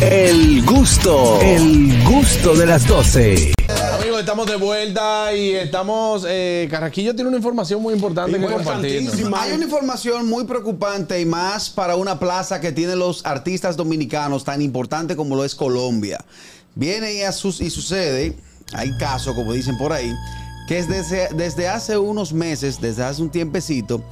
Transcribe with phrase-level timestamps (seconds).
[0.00, 3.52] El gusto, el gusto de las 12.
[3.92, 6.24] Amigos, estamos de vuelta y estamos.
[6.26, 9.08] Eh, Carraquillo tiene una información muy importante que compartir.
[9.36, 14.42] Hay una información muy preocupante y más para una plaza que tiene los artistas dominicanos
[14.42, 16.24] tan importante como lo es Colombia.
[16.74, 18.36] Viene y sucede,
[18.72, 20.12] hay casos, como dicen por ahí,
[20.66, 24.02] que es desde, desde hace unos meses, desde hace un tiempecito,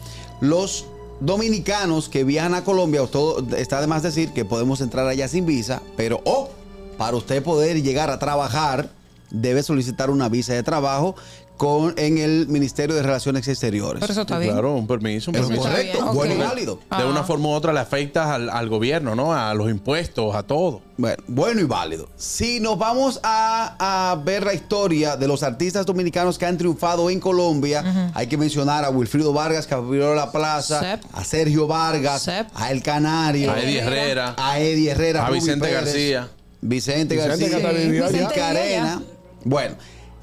[0.41, 0.87] los
[1.25, 5.47] dominicanos que viajan a Colombia, todo, está de más decir que podemos entrar allá sin
[5.47, 6.51] visa, pero o
[6.99, 8.91] para usted poder llegar a trabajar,
[9.33, 11.17] debe solicitar una visa de trabajo
[11.57, 14.01] con, en el Ministerio de Relaciones Exteriores.
[14.01, 14.51] Pero eso está bien.
[14.53, 15.63] Claro, un permiso, un permiso.
[15.63, 16.81] correcto, bueno y válido.
[16.99, 19.33] De una forma u otra le afectas al, al gobierno, ¿no?
[19.33, 20.81] A los impuestos, a todo.
[20.97, 22.09] Bueno, bueno y válido.
[22.17, 23.77] Si nos vamos a,
[24.13, 28.37] a ver la historia de los artistas dominicanos que han triunfado en Colombia, hay que
[28.37, 31.05] mencionar a Wilfrido Vargas, que abrió la plaza, Sep.
[31.13, 32.49] a Sergio Vargas, Sep.
[32.55, 34.35] a El Canario, A Eddie Herrera.
[34.37, 36.29] a Eddie Herrera, A Vicente Pérez, García.
[36.61, 38.09] Vicente, Vicente García.
[38.09, 39.03] Vicente Arena.
[39.45, 39.77] Bueno,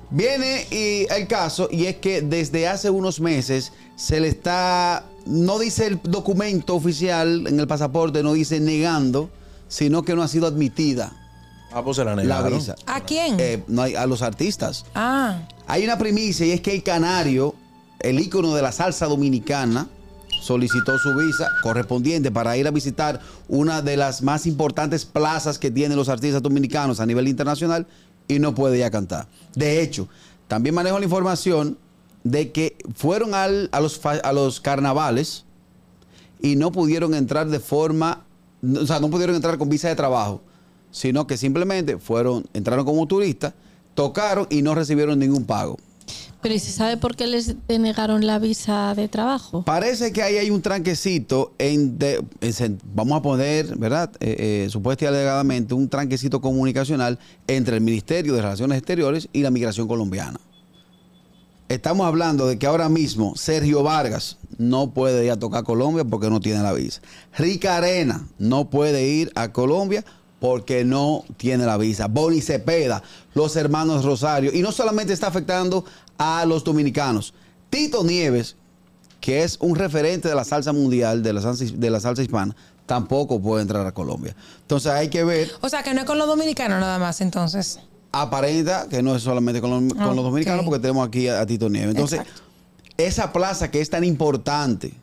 [0.10, 5.60] viene y el caso y es que desde hace unos meses se le está, no
[5.60, 9.30] dice el documento oficial en el pasaporte, no dice negando,
[9.68, 11.12] sino que no ha sido admitida
[11.72, 12.58] Ah, pues se la la negaron.
[12.58, 12.76] visa.
[12.88, 13.36] ¿A quién?
[13.40, 14.86] Eh, no hay- a los artistas.
[14.96, 17.54] ah, Hay una primicia y es que el canario,
[18.00, 19.88] el ícono de la salsa dominicana,
[20.42, 25.70] solicitó su visa correspondiente para ir a visitar una de las más importantes plazas que
[25.70, 27.86] tienen los artistas dominicanos a nivel internacional
[28.30, 29.28] y no puede ir a cantar.
[29.56, 30.08] De hecho,
[30.48, 31.78] también manejo la información
[32.24, 35.44] de que fueron al- a, los, a los carnavales
[36.42, 38.24] y no pudieron entrar de forma,
[38.64, 40.42] o sea, no pudieron entrar con visa de trabajo,
[40.92, 43.54] sino que simplemente fueron, entraron como turistas,
[43.96, 45.78] tocaron y no recibieron ningún pago.
[46.42, 49.64] Pero ¿y se sabe por qué les denegaron la visa de trabajo?
[49.64, 51.98] Parece que ahí hay un tranquecito en,
[52.94, 54.12] vamos a poner, ¿verdad?
[54.22, 59.42] Eh, eh, supuesta y alegadamente un tranquecito comunicacional entre el Ministerio de Relaciones Exteriores y
[59.42, 60.40] la migración colombiana.
[61.68, 66.30] Estamos hablando de que ahora mismo Sergio Vargas no puede ir a tocar Colombia porque
[66.30, 67.02] no tiene la visa.
[67.38, 70.04] Rica Arena no puede ir a Colombia
[70.40, 72.08] porque no tiene la visa.
[72.08, 74.52] Boni Cepeda, los hermanos Rosario.
[74.54, 75.84] Y no solamente está afectando
[76.18, 77.34] a los dominicanos.
[77.70, 78.56] Tito Nieves,
[79.22, 82.56] que es un referente de la salsa mundial, de la salsa, de la salsa hispana,
[82.86, 84.36] tampoco puede entrar a Colombia.
[84.62, 87.80] Entonces hay que ver, o sea que no es con los dominicanos nada más, entonces.
[88.12, 90.24] aparenta que no es solamente con los, con los Ok.
[90.24, 91.92] dominicanos, porque tenemos aquí a, a Tito Nieves.
[91.92, 92.42] Entonces, Exacto.
[92.98, 94.94] esa plaza que es tan importante,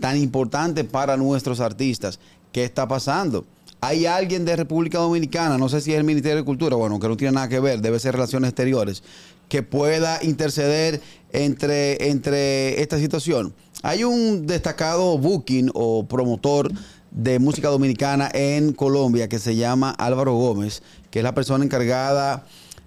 [0.00, 2.18] tan importante para nuestros artistas,
[2.50, 3.44] ¿qué está pasando?
[3.80, 7.08] Hay alguien de República Dominicana, no sé si es el Ministerio de Cultura, bueno, que
[7.08, 9.02] no tiene nada que ver, debe ser Relaciones Exteriores,
[9.48, 11.00] que pueda interceder
[11.32, 13.54] entre, entre esta situación.
[13.82, 16.72] Hay un destacado booking o promotor
[17.10, 22.44] de música dominicana en Colombia que se llama Álvaro Gómez, que es la persona encargada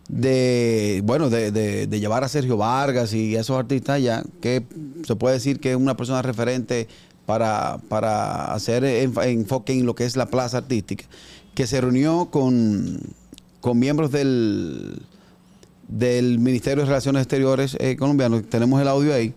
[0.09, 4.63] de, bueno, de, de- de llevar a Sergio Vargas y a esos artistas allá, que
[5.05, 6.87] se puede decir que es una persona referente
[7.29, 11.05] para, para hacer enf- enfoque en lo que es la plaza artística,
[11.53, 12.99] que se reunió con,
[13.61, 15.03] con miembros del,
[15.87, 18.41] del Ministerio de Relaciones Exteriores eh, colombiano.
[18.41, 19.35] Tenemos el audio ahí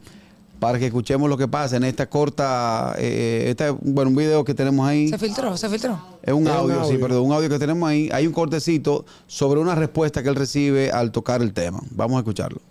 [0.59, 4.55] para que escuchemos lo que pasa en esta corta, eh, esta, bueno, un video que
[4.55, 5.09] tenemos ahí.
[5.09, 6.01] Se filtró, se filtró.
[6.23, 7.01] Es un Es un audio, sí, audio.
[7.01, 8.09] perdón, un audio que tenemos ahí.
[8.11, 11.81] Hay un cortecito sobre una respuesta que él recibe al tocar el tema.
[11.91, 12.63] Vamos a escucharlo.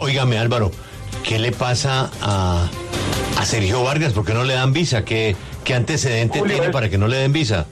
[0.00, 0.72] Óigame Álvaro,
[1.22, 2.68] ¿qué le pasa a,
[3.38, 4.12] a Sergio Vargas?
[4.12, 5.04] ¿Por qué no le dan visa?
[5.04, 7.66] ¿Qué, qué antecedente Julio, tiene es- para que no le den visa?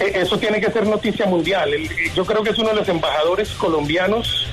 [0.00, 1.72] Eh, Eso tiene que ser noticia mundial.
[1.72, 4.46] El- Yo creo que es uno de los embajadores colombianos,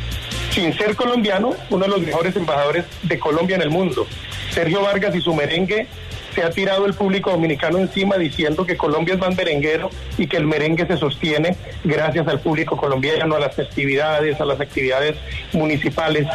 [0.52, 4.06] sin ser colombiano, uno de los mejores embajadores de Colombia en el mundo.
[4.52, 5.88] Sergio Vargas y su merengue
[6.36, 9.90] se ha tirado el público dominicano encima diciendo que Colombia es más merenguero
[10.20, 14.60] y que el merengue se sostiene gracias al público colombiano, a las festividades, a las
[14.60, 15.16] actividades
[15.54, 16.28] municipales.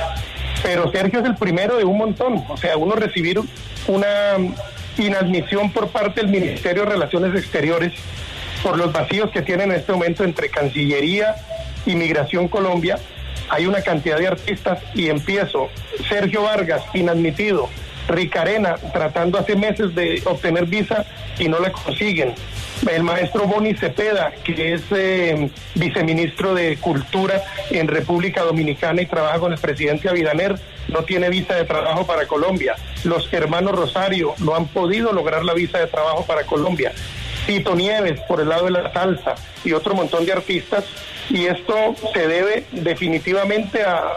[0.63, 2.45] Pero Sergio es el primero de un montón.
[2.49, 3.41] O sea, uno recibir
[3.89, 4.37] una
[4.99, 7.93] inadmisión por parte del Ministerio de Relaciones Exteriores
[8.63, 11.35] por los vacíos que tienen en este momento entre Cancillería
[11.85, 12.99] y Migración Colombia.
[13.49, 15.69] Hay una cantidad de artistas y empiezo.
[16.09, 17.69] Sergio Vargas, inadmitido.
[18.09, 21.05] Ricarena, tratando hace meses de obtener visa
[21.39, 22.35] y no la consiguen.
[22.91, 27.41] El maestro Boni Cepeda, que es eh, viceministro de Cultura
[27.71, 30.59] en República Dominicana y trabaja con el presidente Avidaner,
[30.89, 32.75] no tiene visa de trabajo para Colombia.
[33.05, 36.93] Los hermanos Rosario no han podido lograr la visa de trabajo para Colombia.
[37.47, 40.85] Tito Nieves por el lado de la salsa y otro montón de artistas.
[41.31, 44.15] Y esto se debe definitivamente a,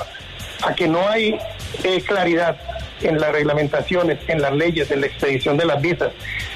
[0.76, 1.38] que no hay
[1.84, 2.58] eh, claridad
[3.02, 6.12] en las reglamentaciones, en las leyes, en la expedición de las visas.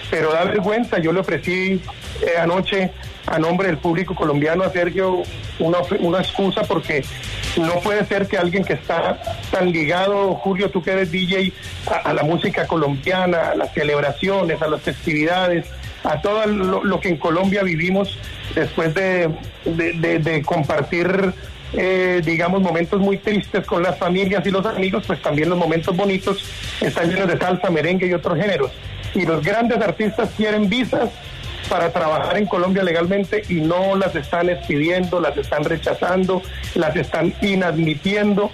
[0.09, 1.81] Pero da vergüenza, yo le ofrecí
[2.21, 2.91] eh, anoche
[3.27, 5.21] a nombre del público colombiano a Sergio
[5.59, 7.03] una, una excusa porque
[7.57, 9.21] no puede ser que alguien que está
[9.51, 11.51] tan ligado, Julio, tú que eres DJ,
[12.03, 15.65] a, la música colombiana, a las celebraciones, a las festividades,
[16.03, 18.17] a todo lo, que en Colombia vivimos
[18.55, 19.29] después de,
[19.65, 21.33] de- de- de compartir,
[21.73, 25.95] eh, digamos, momentos muy tristes con las familias y los amigos, pues también los momentos
[25.95, 26.43] bonitos
[26.81, 28.71] están llenos de salsa, merengue y otros géneros.
[29.15, 31.09] Y los grandes artistas quieren visas
[31.69, 36.41] para trabajar en Colombia legalmente y no las están expidiendo, las están rechazando,
[36.75, 38.51] las están inadmitiendo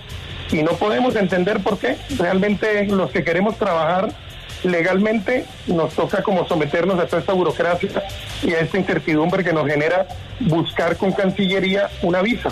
[0.52, 1.98] y no podemos entender por qué.
[2.18, 4.10] Realmente los que queremos trabajar
[4.64, 7.90] legalmente nos toca como someternos a toda esta burocracia
[8.44, 10.08] y a esta incertidumbre que nos genera
[10.40, 12.50] buscar con Cancillería una visa.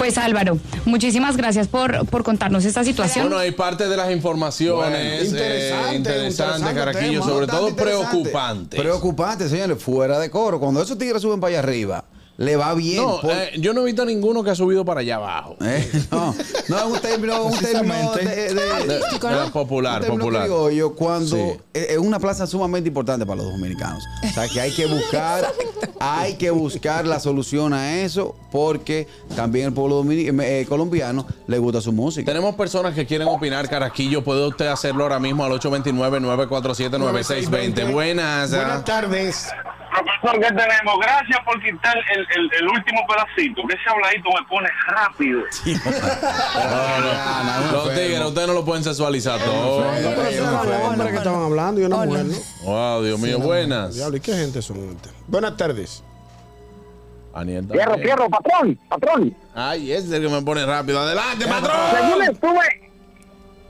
[0.00, 3.26] Pues Álvaro, muchísimas gracias por, por contarnos esta situación.
[3.26, 7.76] Bueno, hay parte de las informaciones Bueno, eh, interesante, interesantes, interesante Caraquillo, tema, sobre todo
[7.76, 8.80] preocupantes.
[8.80, 10.58] Preocupante, señores, fuera de coro.
[10.58, 12.04] Cuando esos tigres suben para allá arriba,
[12.40, 12.96] le va bien.
[13.04, 15.56] No, por- eh, yo no he visto ninguno que ha subido para allá abajo.
[15.60, 16.34] Eh, no,
[16.68, 19.44] no es un término, un término de, de- De- Artístico, de ¿no?
[19.44, 20.44] la popular, un término popular.
[20.44, 21.42] criollo cuando Sí.
[21.74, 24.02] es una plaza sumamente importante para los dominicanos.
[24.24, 25.52] O sea que hay que buscar,
[26.00, 29.06] hay que buscar la solución a eso porque
[29.36, 32.24] también el pueblo domini- eh, colombiano le gusta su música.
[32.32, 34.24] Tenemos personas que quieren opinar, Caraquillo.
[34.24, 37.92] Puede usted hacerlo ahora mismo al 829-947-9620.
[37.92, 38.48] Buenas.
[38.50, 38.84] Buenas ah.
[38.84, 39.46] tardes.
[39.90, 40.94] Profesor, ¿qué tenemos?
[41.00, 45.40] Gracias por quitar el, el, el último pedacito, que ese habladito me pone rápido.
[46.62, 49.80] Ah, no, Los tigres, ustedes no lo pueden sexualizar todo.
[49.82, 52.06] No, hombre que estaban hablando y una Hola.
[52.06, 52.70] mujer, ¿no?
[52.70, 53.94] Wow, Dios mío, buenas.
[53.94, 54.96] Diablo, ¿y qué gente son?
[55.26, 56.02] Buenas tardes.
[57.34, 59.36] Aniel Fierro, fierro, patrón, patrón.
[59.54, 60.98] Ay, ese es el que me pone rápido.
[61.00, 61.76] Adelante, patrón.
[61.92, 62.90] Según estuve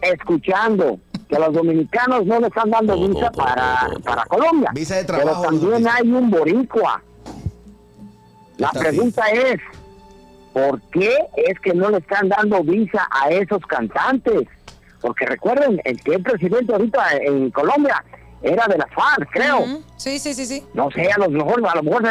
[0.03, 0.99] escuchando
[1.31, 4.71] que los dominicanos no le están dando visa para, para Colombia.
[4.75, 7.01] Visa de trabajo, Pero también hay un boricua.
[8.59, 9.61] La pregunta es,
[10.53, 14.49] ¿por qué es que no le están dando visa a esos cantantes?
[15.01, 18.05] Porque recuerden, el que es presidente ahorita en Colombia
[18.43, 19.83] era de la FARC, creo.
[19.97, 20.65] Sí, sí, sí, sí.
[20.75, 22.09] No sé, a lo mejor, a lo mejor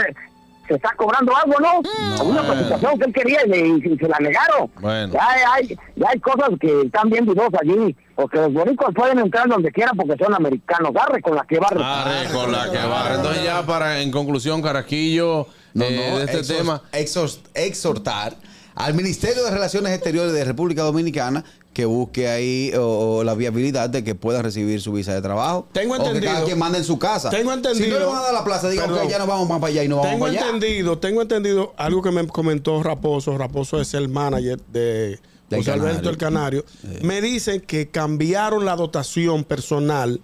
[0.70, 2.24] se, está cobrando algo, ¿no?
[2.24, 2.54] Una bueno.
[2.54, 4.72] presentación que él quería y, le- y se la negaron.
[4.80, 5.14] Bueno.
[5.14, 9.48] Ya hay, ya hay cosas que están bien dudosas allí, porque los boricuas pueden entrar
[9.50, 10.94] donde quieran porque son americanos.
[10.94, 11.82] Barre con la que barre.
[11.84, 13.16] Arre con la que barre.
[13.16, 16.82] Entonces ya para en conclusión, Carasquillo, No, eh, no, de este exhor- tema.
[16.94, 18.34] exhor- exhortar
[18.80, 21.44] al Ministerio de Relaciones Exteriores de República Dominicana
[21.74, 25.68] que busque ahí o, o la viabilidad de que puedan recibir su visa de trabajo.
[25.74, 26.34] Tengo O que entendido.
[26.34, 27.30] cada quien mande en su casa.
[27.30, 27.86] Tengo entendido.
[27.86, 29.72] Si no le van a dar la plaza, digan que ya no vamos más para
[29.72, 30.50] allá y no vamos Tengo para allá.
[30.50, 33.38] entendido, tengo entendido algo que me comentó Raposo.
[33.38, 36.66] Raposo es el manager de Del José Alberto el Canario.
[37.02, 40.22] Me dicen que cambiaron la dotación personal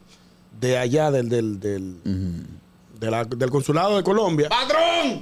[0.60, 1.96] de allá del, del, del,
[3.00, 4.48] de la- del consulado de Colombia.
[4.50, 4.75] ¡Patrón!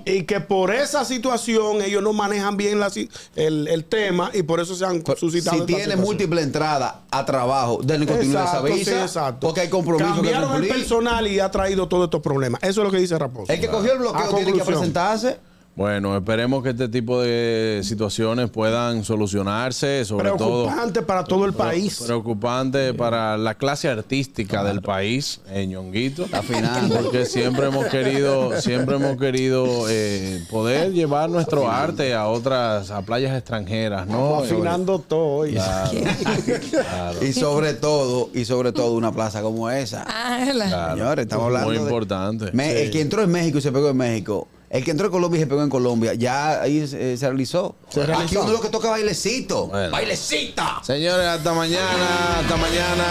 [0.05, 2.91] Y que por esa situación ellos no manejan bien la
[3.35, 5.57] el, el tema y por eso se han suscitado.
[5.57, 8.91] Si tiene múltiple entrada a trabajo, denle continuidad a esa Exacto, visa.
[8.91, 9.47] sí, exacto.
[9.47, 12.61] Porque hay compromiso que Cambiaron el personal y ha traído todos estos problemas.
[12.63, 13.51] Eso es lo que dice Raposo.
[13.51, 15.37] El que cogió el bloqueo A tiene que presentarse.
[15.75, 20.65] Bueno, esperemos que este tipo de situaciones puedan solucionarse, sobre todo.
[20.65, 21.99] Preocupante para todo el país.
[22.05, 26.27] Preocupante para la clase artística del país, eh, Ñonguito.
[26.31, 26.93] Afinando.
[27.01, 33.01] Porque siempre hemos querido, siempre hemos querido eh, poder llevar nuestro arte a otras, a
[33.01, 34.35] playas extranjeras, ¿no?
[34.41, 35.37] Afinando todo.
[35.37, 35.53] oye.
[35.53, 35.89] Claro,
[36.69, 37.25] claro.
[37.25, 40.05] Y sobre todo, y sobre todo una plaza como esa.
[40.07, 40.93] Ah, la- Claro.
[40.97, 42.51] Señores, estamos hablando Muy de- importante.
[42.53, 44.47] Me- El que entró en México y se pegó en México.
[44.73, 46.15] El que entró en Colombia y se pegó en Colombia.
[46.15, 47.75] Ya ahí eh, se realizó.
[47.89, 48.25] Se realizó.
[48.25, 49.67] Aquí uno lo que toca bailecito.
[49.67, 49.91] Bueno.
[49.91, 50.81] Bailecita.
[50.83, 53.03] Señores, hasta mañana, hasta mañana.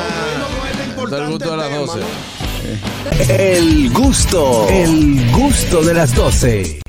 [1.04, 2.00] Hasta el gusto de las tema, 12.
[2.00, 3.32] ¿no?
[3.32, 6.81] El gusto, el gusto de las 12.